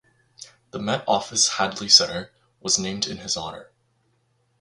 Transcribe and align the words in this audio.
The 0.71 0.79
Met 0.79 1.03
Office 1.07 1.47
Hadley 1.59 1.87
Centre 1.87 2.31
was 2.59 2.79
named 2.79 3.05
in 3.05 3.17
his 3.17 3.37
honour. 3.37 3.69